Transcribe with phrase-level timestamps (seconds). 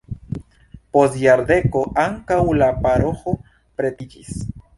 [0.95, 4.43] Post jardeko ankaŭ la paroĥo pretiĝis.